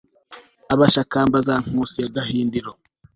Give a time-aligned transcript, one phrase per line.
[0.73, 2.71] abashakamba za nkusi ya gahindiro